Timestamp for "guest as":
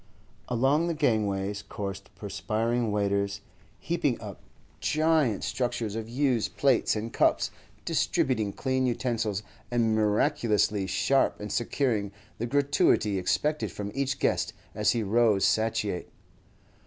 14.17-14.93